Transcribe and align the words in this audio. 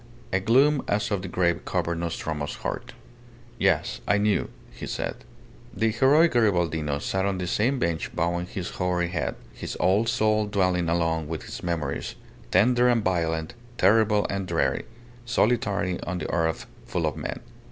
A 0.33 0.39
gloom 0.39 0.83
as 0.87 1.11
of 1.11 1.21
the 1.21 1.27
grave 1.27 1.63
covered 1.63 1.99
Nostromo's 1.99 2.55
heart. 2.55 2.93
"Yes. 3.59 4.01
I 4.07 4.17
knew," 4.17 4.49
he 4.71 4.87
said. 4.87 5.17
The 5.75 5.91
heroic 5.91 6.31
Garibaldino 6.31 6.97
sat 6.99 7.23
on 7.23 7.37
the 7.37 7.45
same 7.45 7.77
bench 7.77 8.09
bowing 8.15 8.47
his 8.47 8.71
hoary 8.71 9.09
head, 9.09 9.35
his 9.53 9.77
old 9.79 10.09
soul 10.09 10.47
dwelling 10.47 10.89
alone 10.89 11.27
with 11.27 11.43
its 11.43 11.61
memories, 11.61 12.15
tender 12.49 12.87
and 12.87 13.03
violent, 13.03 13.53
terrible 13.77 14.25
and 14.27 14.47
dreary 14.47 14.85
solitary 15.23 16.01
on 16.01 16.17
the 16.17 16.33
earth 16.33 16.65
full 16.87 17.05
of 17.05 17.15
men. 17.15 17.39